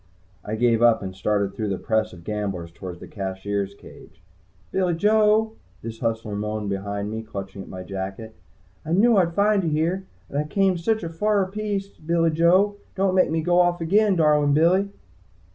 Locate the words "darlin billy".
14.15-14.89